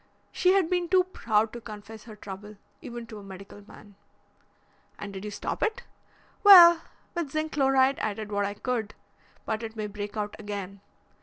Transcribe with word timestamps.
She 0.31 0.53
had 0.53 0.67
been 0.67 0.89
too 0.89 1.03
proud 1.03 1.53
to 1.53 1.61
confess 1.61 2.05
her 2.05 2.15
trouble, 2.15 2.57
even 2.81 3.05
to 3.05 3.19
a 3.19 3.23
medical 3.23 3.61
man." 3.67 3.93
"And 4.97 5.13
did 5.13 5.23
you 5.23 5.29
stop 5.29 5.61
it?" 5.61 5.83
"Well, 6.43 6.81
with 7.13 7.29
zinc 7.29 7.51
chloride 7.51 7.99
I 7.99 8.15
did 8.15 8.31
what 8.31 8.45
I 8.45 8.55
could. 8.55 8.95
But 9.45 9.61
it 9.61 9.75
may 9.75 9.85
break 9.85 10.17
out 10.17 10.35
again. 10.39 10.81